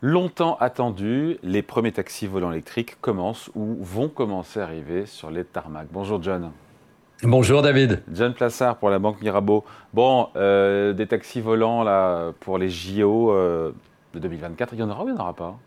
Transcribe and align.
Longtemps 0.00 0.56
attendu, 0.60 1.38
les 1.42 1.60
premiers 1.60 1.90
taxis 1.90 2.28
volants 2.28 2.52
électriques 2.52 3.00
commencent 3.00 3.50
ou 3.56 3.76
vont 3.80 4.08
commencer 4.08 4.60
à 4.60 4.62
arriver 4.62 5.06
sur 5.06 5.28
les 5.28 5.42
tarmacs. 5.42 5.88
Bonjour 5.90 6.22
John. 6.22 6.52
Bonjour 7.24 7.62
David. 7.62 8.04
John 8.12 8.32
Plassard 8.32 8.76
pour 8.76 8.90
la 8.90 9.00
Banque 9.00 9.20
Mirabeau. 9.20 9.64
Bon, 9.92 10.28
euh, 10.36 10.92
des 10.92 11.08
taxis 11.08 11.40
volants 11.40 11.82
là, 11.82 12.30
pour 12.38 12.58
les 12.58 12.68
JO 12.68 13.32
euh, 13.32 13.72
de 14.14 14.20
2024, 14.20 14.74
il 14.74 14.78
y 14.78 14.82
en 14.84 14.90
aura 14.90 15.02
ou 15.02 15.08
il 15.08 15.14
n'y 15.14 15.18
en 15.18 15.20
aura 15.20 15.34
pas? 15.34 15.58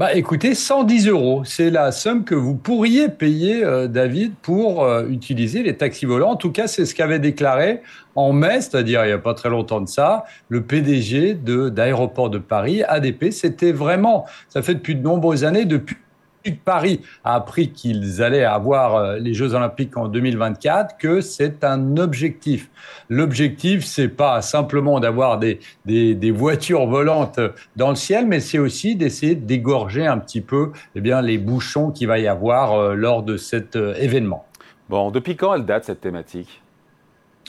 Bah, 0.00 0.14
écoutez, 0.14 0.54
110 0.54 1.08
euros, 1.08 1.42
c'est 1.44 1.68
la 1.68 1.92
somme 1.92 2.24
que 2.24 2.34
vous 2.34 2.54
pourriez 2.54 3.10
payer, 3.10 3.62
euh, 3.62 3.86
David, 3.86 4.32
pour 4.40 4.82
euh, 4.82 5.06
utiliser 5.06 5.62
les 5.62 5.76
taxis 5.76 6.06
volants. 6.06 6.30
En 6.30 6.36
tout 6.36 6.50
cas, 6.50 6.68
c'est 6.68 6.86
ce 6.86 6.94
qu'avait 6.94 7.18
déclaré 7.18 7.82
en 8.14 8.32
mai, 8.32 8.62
c'est-à-dire 8.62 9.04
il 9.04 9.08
n'y 9.08 9.12
a 9.12 9.18
pas 9.18 9.34
très 9.34 9.50
longtemps 9.50 9.82
de 9.82 9.88
ça, 9.90 10.24
le 10.48 10.62
PDG 10.62 11.34
d'Aéroport 11.34 12.30
de, 12.30 12.38
de 12.38 12.42
Paris, 12.42 12.82
ADP. 12.82 13.30
C'était 13.30 13.72
vraiment, 13.72 14.24
ça 14.48 14.62
fait 14.62 14.72
depuis 14.72 14.94
de 14.94 15.02
nombreuses 15.02 15.44
années, 15.44 15.66
depuis 15.66 15.98
Paris 16.64 17.00
a 17.24 17.34
appris 17.34 17.70
qu'ils 17.70 18.22
allaient 18.22 18.44
avoir 18.44 18.96
euh, 18.96 19.18
les 19.18 19.34
Jeux 19.34 19.54
Olympiques 19.54 19.96
en 19.96 20.08
2024, 20.08 20.96
que 20.96 21.20
c'est 21.20 21.64
un 21.64 21.96
objectif. 21.96 22.70
L'objectif, 23.08 23.84
c'est 23.84 24.08
pas 24.08 24.40
simplement 24.42 25.00
d'avoir 25.00 25.38
des, 25.38 25.60
des, 25.84 26.30
voitures 26.30 26.86
volantes 26.86 27.40
dans 27.76 27.90
le 27.90 27.96
ciel, 27.96 28.26
mais 28.26 28.40
c'est 28.40 28.58
aussi 28.58 28.96
d'essayer 28.96 29.34
d'égorger 29.34 30.06
un 30.06 30.18
petit 30.18 30.40
peu 30.40 30.72
eh 30.94 31.00
bien, 31.00 31.20
les 31.20 31.38
bouchons 31.38 31.90
qu'il 31.90 32.08
va 32.08 32.18
y 32.18 32.26
avoir 32.26 32.72
euh, 32.72 32.94
lors 32.94 33.22
de 33.22 33.36
cet 33.36 33.76
euh, 33.76 33.94
événement. 33.96 34.46
Bon, 34.88 35.10
depuis 35.10 35.36
quand 35.36 35.54
elle 35.54 35.66
date 35.66 35.84
cette 35.84 36.00
thématique? 36.00 36.62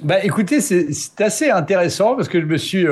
Bah, 0.03 0.23
écoutez, 0.23 0.61
c'est 0.61 1.21
assez 1.21 1.49
intéressant 1.49 2.15
parce 2.15 2.27
que 2.27 2.39
je 2.39 2.45
me 2.45 2.57
suis, 2.57 2.87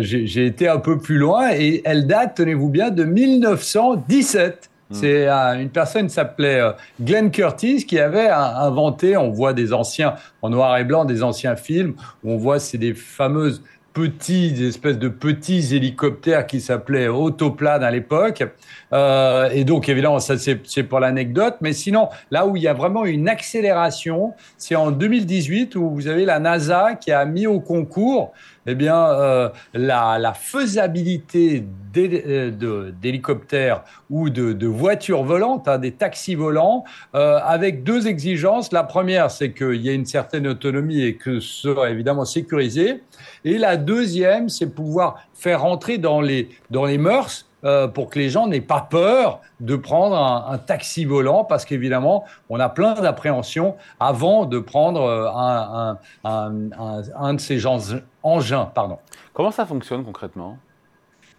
j'ai 0.00 0.46
été 0.46 0.68
un 0.68 0.78
peu 0.78 0.96
plus 0.98 1.18
loin 1.18 1.50
et 1.52 1.82
elle 1.84 2.06
date, 2.06 2.36
tenez-vous 2.36 2.70
bien, 2.70 2.90
de 2.90 3.04
1917. 3.04 4.70
Hmm. 4.90 4.94
C'est 4.94 5.28
une 5.28 5.70
personne 5.70 6.06
qui 6.06 6.14
s'appelait 6.14 6.60
euh, 6.60 6.72
Glenn 7.00 7.30
Curtis 7.30 7.84
qui 7.84 7.98
avait 7.98 8.28
inventé, 8.28 9.16
on 9.16 9.30
voit 9.30 9.52
des 9.52 9.72
anciens, 9.72 10.14
en 10.42 10.50
noir 10.50 10.76
et 10.78 10.84
blanc, 10.84 11.04
des 11.04 11.22
anciens 11.22 11.56
films, 11.56 11.94
où 12.24 12.32
on 12.32 12.36
voit 12.36 12.58
c'est 12.58 12.78
des 12.78 12.94
fameuses 12.94 13.62
petits, 13.98 14.52
des 14.52 14.68
espèces 14.68 14.98
de 14.98 15.08
petits 15.08 15.74
hélicoptères 15.74 16.46
qui 16.46 16.60
s'appelaient 16.60 17.08
autoplanes 17.08 17.82
à 17.82 17.90
l'époque. 17.90 18.44
Euh, 18.92 19.50
et 19.52 19.64
donc, 19.64 19.88
évidemment, 19.88 20.20
ça, 20.20 20.34
c'est 20.38 20.82
pour 20.84 21.00
l'anecdote. 21.00 21.56
Mais 21.60 21.72
sinon, 21.72 22.08
là 22.30 22.46
où 22.46 22.56
il 22.56 22.62
y 22.62 22.68
a 22.68 22.74
vraiment 22.74 23.04
une 23.04 23.28
accélération, 23.28 24.34
c'est 24.56 24.76
en 24.76 24.92
2018 24.92 25.74
où 25.74 25.90
vous 25.90 26.06
avez 26.06 26.24
la 26.24 26.38
NASA 26.38 26.94
qui 26.94 27.10
a 27.10 27.24
mis 27.24 27.48
au 27.48 27.58
concours 27.58 28.32
eh 28.70 28.74
bien, 28.74 29.08
euh, 29.08 29.48
la, 29.72 30.34
faisabilité 30.34 31.64
euh, 31.96 32.92
d'hélicoptères 33.00 33.82
ou 34.10 34.28
de, 34.28 34.66
voitures 34.66 35.24
volantes, 35.24 35.66
hein, 35.68 35.78
des 35.78 35.92
taxis 35.92 36.34
volants, 36.34 36.84
avec 37.14 37.82
deux 37.82 38.06
exigences. 38.06 38.70
La 38.72 38.84
première, 38.84 39.30
c'est 39.30 39.52
qu'il 39.52 39.80
y 39.80 39.88
ait 39.88 39.94
une 39.94 40.06
certaine 40.06 40.46
autonomie 40.46 41.02
et 41.02 41.16
que 41.16 41.40
ce 41.40 41.72
soit 41.72 41.90
évidemment 41.90 42.26
sécurisé. 42.26 43.02
Et 43.44 43.56
la 43.56 43.78
deuxième, 43.78 44.50
c'est 44.50 44.68
pouvoir 44.74 45.24
faire 45.32 45.62
rentrer 45.62 45.96
dans 45.96 46.20
les, 46.20 46.50
dans 46.70 46.84
les 46.84 46.98
mœurs 46.98 47.46
euh, 47.64 47.88
pour 47.88 48.08
que 48.08 48.20
les 48.20 48.30
gens 48.30 48.46
n'aient 48.46 48.60
pas 48.60 48.86
peur 48.88 49.40
de 49.58 49.74
prendre 49.74 50.16
un, 50.16 50.58
taxi 50.58 51.04
volant, 51.04 51.42
parce 51.42 51.64
qu'évidemment, 51.64 52.24
on 52.48 52.60
a 52.60 52.68
plein 52.68 52.94
d'appréhensions 52.94 53.74
avant 53.98 54.44
de 54.44 54.60
prendre 54.60 55.02
euh, 55.02 55.28
un, 55.34 55.98
un, 56.24 57.34
de 57.34 57.40
ces 57.40 57.66
engins. 57.66 58.70
Pardon. 58.74 58.98
Comment 59.34 59.50
ça 59.50 59.66
fonctionne 59.66 60.04
concrètement? 60.04 60.56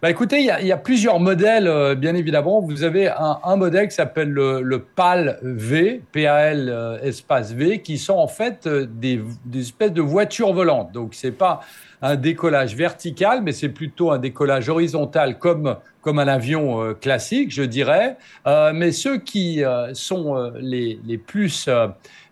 Bah 0.02 0.10
écoutez, 0.10 0.40
il 0.40 0.66
y, 0.66 0.72
a, 0.72 0.76
plusieurs 0.78 1.20
modèles, 1.20 1.66
euh, 1.66 1.94
bien 1.94 2.14
évidemment. 2.14 2.60
Vous 2.60 2.84
avez 2.84 3.10
un, 3.10 3.56
modèle 3.56 3.88
qui 3.88 3.94
s'appelle 3.94 4.30
le, 4.30 4.78
PAL-V, 4.78 6.02
P-A-L 6.12 7.00
espace 7.02 7.52
V, 7.52 7.80
qui 7.80 7.96
sont 7.96 8.16
en 8.16 8.28
fait 8.28 8.68
des, 8.68 9.22
des 9.44 9.60
espèces 9.60 9.92
de 9.92 10.02
voitures 10.02 10.52
volantes. 10.52 10.92
Donc, 10.92 11.14
c'est 11.14 11.32
pas 11.32 11.60
un 12.02 12.16
décollage 12.16 12.74
vertical, 12.74 13.42
mais 13.42 13.52
c'est 13.52 13.68
plutôt 13.68 14.10
un 14.10 14.18
décollage 14.18 14.68
horizontal 14.68 15.38
comme, 15.38 15.76
comme 16.00 16.18
un 16.18 16.28
avion 16.28 16.82
euh, 16.82 16.94
classique, 16.94 17.52
je 17.52 17.62
dirais. 17.62 18.16
Euh, 18.46 18.72
mais 18.74 18.92
ceux 18.92 19.18
qui 19.18 19.62
euh, 19.64 19.92
sont 19.94 20.52
les, 20.60 20.98
les, 21.04 21.18
plus, 21.18 21.68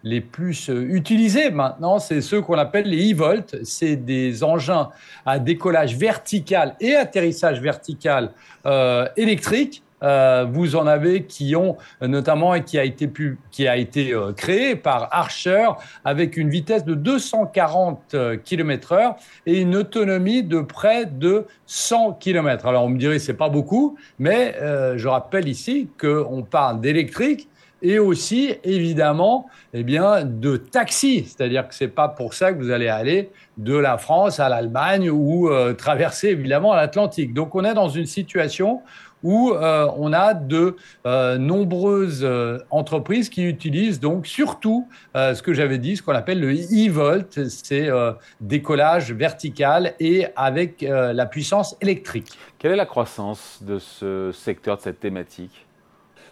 les 0.03 0.21
plus 0.21 0.69
utilisés 0.69 1.51
maintenant, 1.51 1.99
c'est 1.99 2.21
ceux 2.21 2.41
qu'on 2.41 2.59
appelle 2.59 2.89
les 2.89 3.12
e-volt. 3.12 3.56
C'est 3.65 3.97
des 3.97 4.43
engins 4.43 4.89
à 5.27 5.39
décollage 5.39 5.97
vertical 5.97 6.77
et 6.81 6.95
atterrissage 6.95 7.61
vertical 7.61 8.31
électrique 9.17 9.83
euh, 10.03 10.47
vous 10.51 10.77
en 10.77 10.87
avez 10.87 11.25
qui 11.25 11.57
ont 11.57 11.77
notamment 12.01 12.55
et 12.55 12.63
qui 12.63 12.79
a 12.79 12.85
été, 12.85 13.11
qui 13.51 13.67
a 13.67 13.77
été 13.77 14.13
euh, 14.13 14.33
créé 14.33 14.77
par 14.77 15.09
Archer 15.11 15.69
avec 16.05 16.37
une 16.37 16.51
vitesse 16.51 16.85
de 16.85 16.95
240 16.95 18.15
km/h 18.45 19.17
et 19.47 19.61
une 19.61 19.75
autonomie 19.75 20.43
de 20.43 20.61
près 20.61 21.07
de 21.07 21.47
100 21.67 22.15
km. 22.15 22.67
Alors 22.67 22.85
on 22.85 22.89
me 22.89 22.99
dirait 22.99 23.19
c'est 23.19 23.35
pas 23.35 23.49
beaucoup, 23.49 23.97
mais 24.19 24.55
euh, 24.61 24.97
je 24.97 25.09
rappelle 25.09 25.49
ici 25.49 25.89
qu'on 26.01 26.43
parle 26.49 26.81
d'électrique 26.81 27.49
et 27.81 28.01
aussi 28.01 28.57
évidemment 28.65 29.47
eh 29.73 29.85
bien 29.85 30.25
de 30.25 30.57
taxi, 30.57 31.25
c'est-à-dire 31.25 31.69
que 31.69 31.75
c'est 31.75 31.87
pas 31.87 32.09
pour 32.09 32.35
ça 32.35 32.53
que 32.53 32.59
vous 32.59 32.71
allez 32.71 32.89
aller 32.89 33.31
de 33.57 33.77
la 33.77 33.99
France 33.99 34.41
à 34.41 34.49
l'Allemagne 34.49 35.11
ou 35.11 35.49
traverser 35.77 36.29
évidemment 36.31 36.75
l'Atlantique. 36.75 37.35
Donc 37.35 37.55
on 37.55 37.65
est 37.65 37.75
dans 37.75 37.89
une 37.89 38.07
situation 38.07 38.81
où 39.23 39.51
euh, 39.51 39.89
on 39.97 40.12
a 40.12 40.34
de 40.34 40.77
euh, 41.06 41.39
nombreuses 41.39 42.21
euh, 42.23 42.59
entreprises 42.71 43.29
qui 43.29 43.45
utilisent 43.45 44.01
donc 44.01 44.27
surtout 44.27 44.89
ce 45.15 45.43
que 45.43 45.53
j'avais 45.53 45.79
dit, 45.79 45.97
ce 45.97 46.03
qu'on 46.03 46.15
appelle 46.15 46.41
le 46.41 46.53
e-volt, 46.53 47.49
c'est 47.49 47.89
décollage 48.41 49.12
vertical 49.12 49.95
et 49.99 50.27
avec 50.37 50.83
la 50.83 51.27
puissance 51.27 51.77
électrique. 51.81 52.39
Quelle 52.59 52.73
est 52.73 52.77
la 52.77 52.87
croissance 52.87 53.59
de 53.62 53.79
ce 53.79 54.31
secteur, 54.33 54.77
de 54.77 54.83
cette 54.83 55.01
thématique? 55.01 55.67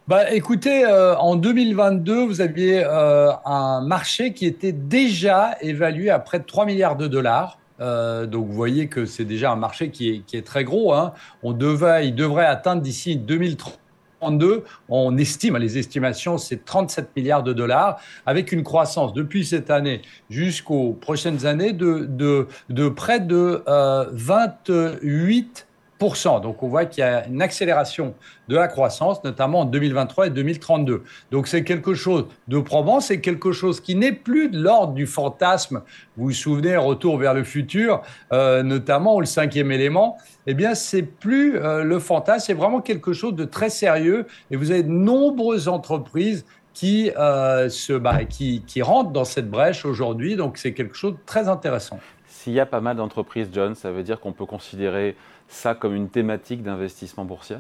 Bah, 0.07 0.31
écoutez, 0.33 0.87
en 0.87 1.37
2022, 1.37 2.27
vous 2.27 2.41
aviez 2.41 2.85
un 2.85 3.81
marché 3.81 4.33
qui 4.33 4.47
était 4.47 4.73
déjà 4.73 5.57
évalué 5.61 6.11
à 6.11 6.19
près 6.21 6.39
de 6.39 6.45
3 6.45 6.65
milliards 6.65 6.97
de 6.97 7.09
dollars. 7.09 7.59
Euh, 7.81 8.27
donc 8.27 8.47
vous 8.47 8.53
voyez 8.53 8.89
que 8.89 9.05
c'est 9.05 9.25
déjà 9.25 9.53
un 9.53 9.57
marché 9.57 9.91
qui 9.91 10.25
est, 10.33 10.47
très 10.47 10.65
gros. 10.65 10.93
Hein. 10.93 11.13
On 11.43 11.53
devait, 11.53 12.09
il 12.09 12.15
devrait 12.15 12.47
atteindre 12.47 12.83
d'ici 12.83 13.17
2032, 13.17 14.65
on 14.89 15.17
estime, 15.19 15.57
les 15.57 15.79
estimations, 15.79 16.39
c'est 16.39 16.65
37 16.65 17.11
milliards 17.17 17.43
de 17.43 17.53
dollars, 17.53 18.01
avec 18.25 18.53
une 18.53 18.63
croissance 18.63 19.13
depuis 19.13 19.45
cette 19.45 19.71
année 19.71 20.03
jusqu'aux 20.31 20.93
prochaines 20.93 21.47
années 21.47 21.73
de 21.73 22.89
près 22.89 23.21
de 23.21 23.63
euh, 23.69 24.07
28 24.13 25.67
donc 25.99 26.63
on 26.63 26.69
voit 26.69 26.85
qu'il 26.85 27.03
y 27.03 27.07
a 27.07 27.27
une 27.27 27.41
accélération 27.41 28.15
de 28.49 28.57
la 28.57 28.69
croissance, 28.69 29.25
notamment 29.25 29.61
en 29.61 29.65
2023 29.65 30.27
et 30.27 30.31
2032. 30.31 31.03
Donc 31.31 31.49
c'est 31.49 31.65
quelque 31.65 31.95
chose 31.95 32.27
de 32.49 32.59
probant, 32.59 33.01
c'est 33.01 33.21
quelque 33.21 33.53
chose 33.53 33.81
qui 33.81 33.95
n'est 33.95 34.13
plus 34.13 34.51
de 34.51 34.59
l'ordre 34.59 34.93
du 34.93 35.07
fantasme. 35.07 35.83
Vous 36.17 36.27
vous 36.27 36.33
souvenez, 36.33 36.77
Retour 36.77 37.17
vers 37.19 37.33
le 37.35 37.45
futur, 37.45 38.03
euh, 38.33 38.63
notamment, 38.63 39.17
ou 39.17 39.21
le 39.21 39.27
cinquième 39.27 39.73
élément, 39.73 40.19
eh 40.47 40.55
bien 40.55 40.75
c'est 40.75 41.03
plus 41.03 41.57
euh, 41.57 41.83
le 41.83 41.99
fantasme, 41.99 42.45
c'est 42.47 42.55
vraiment 42.55 42.81
quelque 42.81 43.13
chose 43.13 43.35
de 43.35 43.45
très 43.45 43.71
sérieux. 43.71 44.27
Et 44.51 44.57
vous 44.57 44.71
avez 44.71 44.83
de 44.83 44.91
nombreuses 44.91 45.67
entreprises 45.67 46.45
qui, 46.75 47.11
euh, 47.19 47.69
bah, 48.01 48.25
qui 48.27 48.83
rentrent 48.83 49.13
dans 49.13 49.25
cette 49.25 49.49
brèche 49.51 49.87
aujourd'hui. 49.87 50.37
Donc 50.37 50.59
c'est 50.59 50.75
quelque 50.75 50.95
chose 50.95 51.15
de 51.15 51.19
très 51.25 51.49
intéressant. 51.49 51.99
S'il 52.47 52.55
y 52.55 52.61
a 52.61 52.67
pas 52.67 52.81
mal 52.81 52.97
d'entreprises, 52.97 53.49
John, 53.53 53.75
ça 53.75 53.91
veut 53.91 54.05
dire 54.05 54.21
qu'on 54.21 54.31
peut 54.31 54.47
considérer 54.47 55.17
ça 55.49 55.75
comme 55.75 55.97
une 55.97 56.09
thématique 56.09 56.63
d'investissement 56.63 57.25
boursier? 57.25 57.57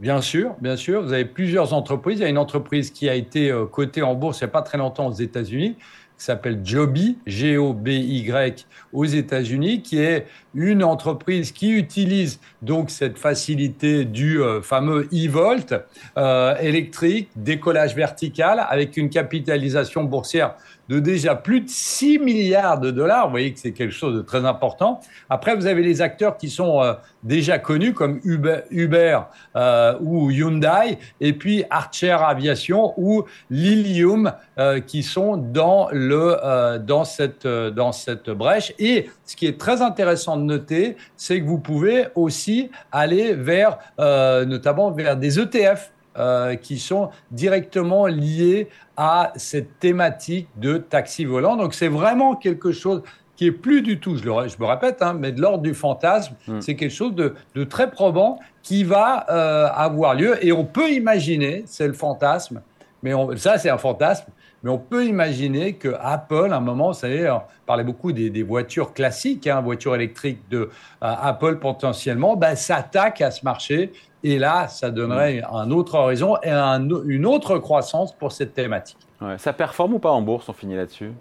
Bien 0.00 0.22
sûr, 0.22 0.54
bien 0.58 0.76
sûr. 0.76 1.02
Vous 1.02 1.12
avez 1.12 1.26
plusieurs 1.26 1.74
entreprises. 1.74 2.20
Il 2.20 2.22
y 2.22 2.24
a 2.24 2.30
une 2.30 2.38
entreprise 2.38 2.90
qui 2.90 3.10
a 3.10 3.14
été 3.14 3.50
euh, 3.50 3.66
cotée 3.66 4.00
en 4.00 4.14
bourse 4.14 4.40
il 4.40 4.44
n'y 4.44 4.48
a 4.48 4.52
pas 4.52 4.62
très 4.62 4.78
longtemps 4.78 5.08
aux 5.08 5.12
États-Unis, 5.12 5.76
qui 6.16 6.24
s'appelle 6.24 6.62
Joby, 6.64 7.18
G-O-B-Y, 7.26 8.66
aux 8.94 9.04
États-Unis, 9.04 9.82
qui 9.82 9.98
est 9.98 10.26
une 10.54 10.82
entreprise 10.82 11.52
qui 11.52 11.72
utilise 11.72 12.40
donc 12.62 12.88
cette 12.88 13.18
facilité 13.18 14.06
du 14.06 14.40
euh, 14.40 14.62
fameux 14.62 15.10
e-volt 15.12 15.74
euh, 16.16 16.56
électrique, 16.56 17.28
décollage 17.36 17.94
vertical, 17.94 18.64
avec 18.66 18.96
une 18.96 19.10
capitalisation 19.10 20.04
boursière 20.04 20.54
de 20.88 21.00
déjà 21.00 21.34
plus 21.34 21.60
de 21.60 21.68
6 21.68 22.18
milliards 22.18 22.78
de 22.80 22.90
dollars. 22.90 23.26
Vous 23.26 23.32
voyez 23.32 23.52
que 23.52 23.58
c'est 23.58 23.72
quelque 23.72 23.94
chose 23.94 24.14
de 24.14 24.22
très 24.22 24.44
important. 24.44 25.00
Après, 25.28 25.56
vous 25.56 25.66
avez 25.66 25.82
les 25.82 26.02
acteurs 26.02 26.36
qui 26.36 26.48
sont 26.48 26.82
euh, 26.82 26.94
déjà 27.22 27.58
connus 27.58 27.92
comme 27.92 28.20
Uber, 28.24 29.20
euh, 29.56 29.94
ou 30.00 30.30
Hyundai, 30.30 30.98
et 31.20 31.32
puis 31.32 31.64
Archer 31.70 32.16
Aviation 32.20 32.94
ou 32.96 33.24
Lilium 33.50 34.32
euh, 34.58 34.80
qui 34.80 35.02
sont 35.02 35.36
dans, 35.36 35.88
le, 35.92 36.78
dans, 36.78 37.04
cette, 37.04 37.46
dans 37.46 37.92
cette 37.92 38.30
brèche. 38.30 38.72
Et 38.78 39.10
ce 39.24 39.36
qui 39.36 39.46
est 39.46 39.58
très 39.58 39.82
intéressant 39.82 40.36
de 40.36 40.42
noter, 40.42 40.96
c'est 41.16 41.40
que 41.40 41.46
vous 41.46 41.58
pouvez 41.58 42.06
aussi 42.14 42.70
aller 42.92 43.34
vers, 43.34 43.78
notamment 43.98 44.90
vers 44.90 45.16
des 45.16 45.38
ETF. 45.40 45.90
Euh, 46.18 46.56
qui 46.56 46.78
sont 46.78 47.10
directement 47.30 48.06
liés 48.06 48.68
à 48.96 49.34
cette 49.36 49.78
thématique 49.78 50.48
de 50.56 50.78
taxi 50.78 51.26
volant. 51.26 51.56
Donc 51.56 51.74
c'est 51.74 51.88
vraiment 51.88 52.36
quelque 52.36 52.72
chose 52.72 53.02
qui 53.36 53.46
est 53.46 53.52
plus 53.52 53.82
du 53.82 54.00
tout, 54.00 54.16
je, 54.16 54.24
le, 54.24 54.48
je 54.48 54.56
me 54.58 54.64
répète, 54.64 55.02
hein, 55.02 55.14
mais 55.18 55.30
de 55.30 55.42
l'ordre 55.42 55.62
du 55.62 55.74
fantasme. 55.74 56.34
Hmm. 56.48 56.60
C'est 56.60 56.74
quelque 56.74 56.94
chose 56.94 57.14
de, 57.14 57.34
de, 57.54 57.64
très 57.64 57.90
probant 57.90 58.38
qui 58.62 58.82
va 58.82 59.26
euh, 59.28 59.68
avoir 59.74 60.14
lieu. 60.14 60.42
Et 60.42 60.52
on 60.52 60.64
peut 60.64 60.90
imaginer, 60.90 61.64
c'est 61.66 61.86
le 61.86 61.92
fantasme, 61.92 62.62
mais 63.02 63.14
on, 63.14 63.36
ça 63.36 63.58
c'est 63.58 63.70
un 63.70 63.78
fantasme, 63.78 64.26
mais 64.62 64.70
on 64.70 64.78
peut 64.78 65.04
imaginer 65.06 65.74
que 65.74 65.94
Apple, 66.00 66.48
à 66.52 66.56
un 66.56 66.60
moment, 66.60 66.88
vous 66.88 66.98
savez, 66.98 67.30
on 67.30 67.42
parlait 67.66 67.84
beaucoup 67.84 68.12
des, 68.12 68.30
des 68.30 68.42
voitures 68.42 68.94
classiques, 68.94 69.46
hein, 69.46 69.60
voitures 69.60 69.94
électriques 69.94 70.40
de 70.50 70.58
euh, 70.58 70.68
Apple 71.00 71.58
potentiellement, 71.58 72.36
ben, 72.36 72.56
s'attaque 72.56 73.20
à 73.20 73.30
ce 73.30 73.44
marché 73.44 73.92
et 74.24 74.40
là, 74.40 74.66
ça 74.66 74.90
donnerait 74.90 75.40
mm. 75.40 75.54
un 75.54 75.70
autre 75.70 75.94
horizon 75.94 76.36
et 76.42 76.50
une 76.50 77.26
autre 77.26 77.58
croissance 77.58 78.12
pour 78.12 78.32
cette 78.32 78.54
thématique. 78.54 78.98
ça 79.38 79.52
performe 79.52 79.94
ou 79.94 79.98
pas 80.00 80.10
en 80.10 80.22
bourse 80.22 80.48
On 80.48 80.52
finit 80.52 80.74
là-dessus? 80.74 81.12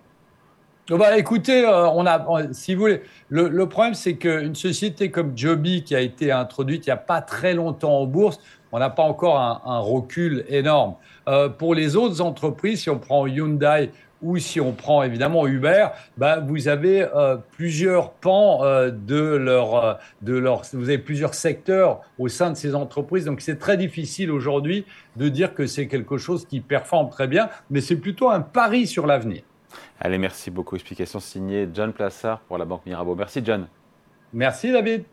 Oh, 0.91 0.97
bah, 0.97 1.17
écoutez, 1.17 1.65
euh, 1.65 1.87
on 1.89 2.05
a, 2.05 2.51
si 2.51 2.75
vous 2.75 2.81
voulez, 2.81 3.01
le, 3.29 3.65
problème 3.65 3.95
c'est 3.95 4.15
qu'une 4.15 4.53
société 4.53 5.09
comme 5.09 5.35
Joby 5.35 5.83
qui 5.83 5.95
a 5.95 5.99
été 5.99 6.31
introduite 6.31 6.85
il 6.85 6.89
n'y 6.89 6.93
a 6.93 6.97
pas 6.97 7.21
très 7.21 7.53
longtemps 7.55 7.99
en 7.99 8.05
bourse, 8.05 8.39
on 8.75 8.79
n'a 8.79 8.89
pas 8.89 9.03
encore 9.03 9.39
un, 9.39 9.79
recul 9.79 10.43
énorme. 10.49 10.95
Euh, 11.29 11.47
pour 11.47 11.73
les 11.73 11.95
autres 11.95 12.19
entreprises, 12.19 12.81
si 12.81 12.89
on 12.89 12.99
prend 12.99 13.25
Hyundai 13.25 13.89
ou 14.21 14.37
si 14.37 14.59
on 14.59 14.73
prend 14.73 15.01
évidemment 15.01 15.47
Uber, 15.47 15.87
bah, 16.17 16.41
vous 16.41 16.67
avez 16.67 17.03
euh, 17.03 17.37
plusieurs 17.53 18.11
pans 18.11 18.65
euh, 18.65 18.91
de, 18.91 19.15
leur, 19.15 19.99
de 20.21 20.35
leur... 20.35 20.63
Vous 20.73 20.89
avez 20.89 20.97
plusieurs 20.97 21.35
secteurs 21.35 22.01
au 22.19 22.27
sein 22.27 22.49
de 22.49 22.55
ces 22.55 22.75
entreprises. 22.75 23.23
Donc 23.23 23.39
c'est 23.39 23.59
très 23.59 23.77
difficile 23.77 24.29
aujourd'hui 24.29 24.85
de 25.15 25.29
dire 25.29 25.53
que 25.53 25.67
c'est 25.67 25.87
quelque 25.87 26.17
chose 26.17 26.45
qui 26.45 26.59
performe 26.59 27.09
très 27.09 27.27
bien, 27.27 27.47
mais 27.69 27.79
c'est 27.79 27.95
plutôt 27.95 28.29
un 28.29 28.41
pari 28.41 28.87
sur 28.87 29.07
l'avenir. 29.07 29.43
Allez, 30.01 30.17
merci 30.17 30.51
beaucoup. 30.51 30.75
Explication 30.75 31.21
signée 31.21 31.69
John 31.73 31.93
Plassard 31.93 32.41
pour 32.41 32.57
la 32.57 32.65
Banque 32.65 32.85
Mirabeau. 32.85 33.15
Merci 33.15 33.41
John. 33.41 33.67
Merci 34.33 34.73
David. 34.73 35.05